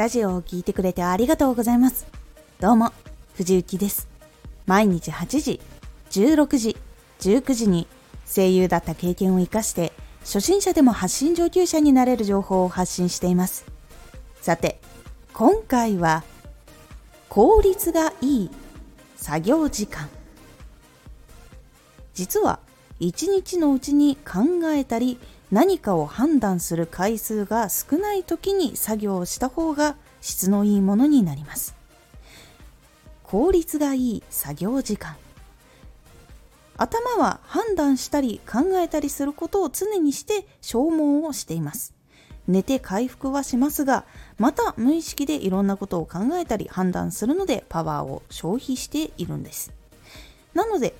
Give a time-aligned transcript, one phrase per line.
[0.00, 2.06] ラジオを聴いてくれてありがとうございます。
[2.58, 2.90] どうも、
[3.34, 4.08] 藤幸です。
[4.64, 5.60] 毎日8時、
[6.08, 6.76] 16時、
[7.20, 7.86] 19時に
[8.24, 13.66] 声優だった経験を活かして初心者でも発信上級者になれる情報を発信しています。
[14.40, 14.80] さて、
[15.34, 16.24] 今回は
[17.28, 18.50] 効率がいい
[19.16, 20.08] 作業時間。
[22.14, 22.60] 実は
[23.00, 25.18] 一日のうちに考えたり
[25.50, 31.74] 何かを判断する回数が少ない時に作業をした方が質のいいものになります。
[33.24, 35.16] 効率がいい作業時間。
[36.76, 41.94] 頭は判断したり考えたりすることを常にして消耗をしています。
[42.46, 44.04] 寝て回復はしますが
[44.38, 49.72] また無意識でいろんなことを考えたり判断するのでパワーを消費しているんです。
[50.54, 50.94] なので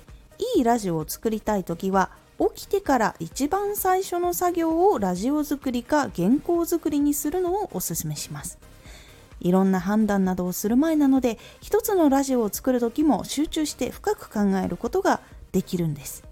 [0.55, 2.11] いいラジオを作りたい時は
[2.55, 8.57] 起きてから一番最初の作業をラジオ作りか原稿作りにするのをおすすめします。
[9.39, 15.19] いろんな判断などをする前なので一つのラジオを作る時も集中して深く考えることが
[15.51, 16.23] できるんです。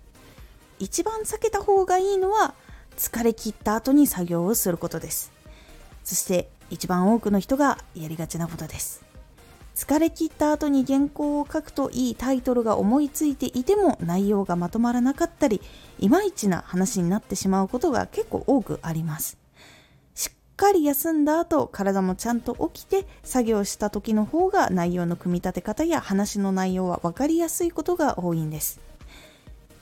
[0.79, 2.55] 一番避けた方がいいのは
[2.97, 5.31] 疲れ切った後に作業をすることです。
[6.03, 9.03] そして一番多くの人がやりがちなことです。
[9.75, 15.61] 疲れ切った後に原稿を書くといいタイトルが思いついていても内容がまとまらなかったり
[15.99, 19.37] いまいちな話になってしまうことが結構多くあります。
[20.15, 28.79] しっかり休んだ後体もちゃんと起きて作業した時の方が内容の組み立て方や話の内容は分かりやすいことが多いんです。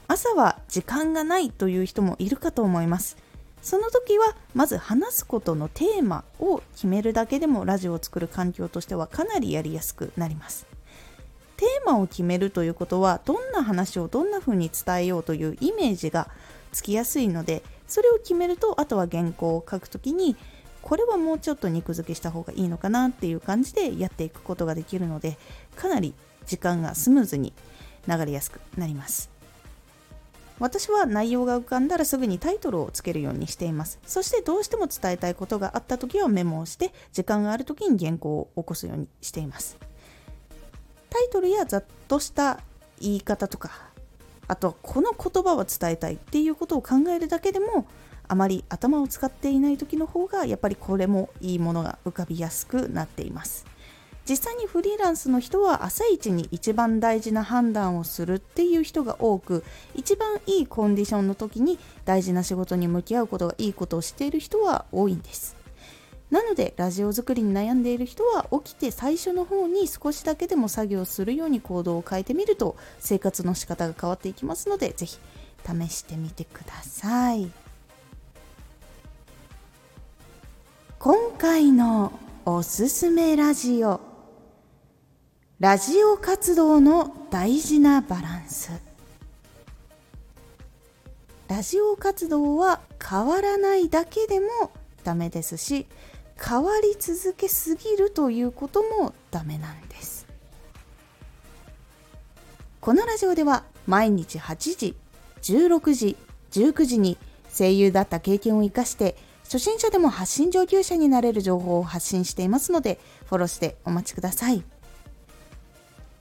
[0.07, 3.17] 朝は時間がないという人もいるかと思います。
[3.61, 10.76] その時はまず話すことのテーマを決めるだけでもラジオを作る環境としてはかなりやりやすくなります。
[11.57, 16.29] テーマを決めるということはどんな話をどんな風に伝えようというイメージが
[16.71, 20.35] つきやすいのでそれを決めるとあとは原稿を書くときに
[20.81, 25.37] これはもうちょっと肉付けした方がいいのかなっていう感じでやっていくことができるので
[25.75, 26.13] かなり
[26.45, 27.53] 時間がスムーズに
[28.07, 29.37] 流れやすくなります
[30.59, 33.99] 私は内容が浮かんだらすぐにタイトルをつけるようにしています。
[34.07, 39.77] そしてどうしても伝えたいことがあった時はメモをして、時間がある時に原稿を起こすようにしています。
[41.09, 42.59] タイトルやざっとした
[42.99, 43.71] 言い方とか、
[44.47, 47.87] あとこの言葉を伝えたいっていうことを考えるだけでも、
[48.27, 53.65] あまり頭を使っていない時の方がやっぱりこれもいいものが浮かびやすくなっています。
[54.29, 59.63] 実際にフリーランスの人は朝一に一番大事な判断をするっていう人が多く
[59.95, 65.55] 一番いいコンディションの時に大事な仕事に向き合うことがいいことをしている人は多いんです
[66.29, 75.17] なのでラジオ作りに悩んでいる人は起きて最初の方に少しだけでも作業するように行動を変えてみると生活の仕方が変わっていきますのでぜひ
[75.65, 77.49] 試してみてください。
[80.99, 82.11] 今回の
[82.45, 84.01] おすすめラジオ。
[85.59, 88.71] ラジオ活動の大事なバランス。
[91.47, 94.47] ラジオ活動は変わらないだけでも
[95.03, 95.85] ダメですし
[96.43, 100.27] 変わり続けすぎるということもダメなんです
[102.79, 104.95] このラジオでは毎日8時
[105.41, 106.17] 16時
[106.51, 107.17] 19時に
[107.55, 114.63] 声優だった経験を生かして初心者でも発信上級者になれる情報を発信していますのでフォローしてお待ちください。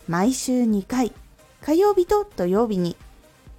[0.08, 1.12] 毎週2回、
[1.60, 2.96] 火曜日と土曜日に、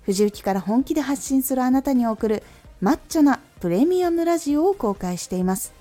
[0.04, 2.44] 藤雪から本気で発信するあなたに送る
[2.80, 5.74] マッチョなプレミアムラジオを公開しています。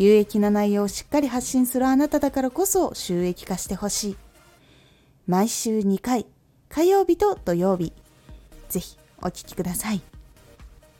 [0.00, 4.16] 有益な内容をしっかり発信するあなただからこそ収益化してほしい。
[5.26, 6.24] 毎週2回、
[6.70, 7.92] 火曜日と土曜日。
[8.70, 10.00] ぜひお聴きください。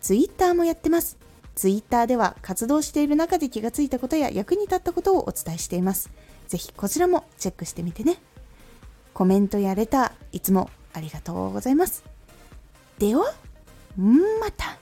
[0.03, 1.17] ツイッターもやってます。
[1.55, 6.11] ツイッターでは活動している中で気がついたことや役に立ったことをお伝えしています。
[6.49, 8.19] ぜひこちらもチェックしてみてね。
[9.15, 12.05] コメントやレター、いつもありがとうございます。
[12.99, 13.33] では、
[13.97, 14.80] また。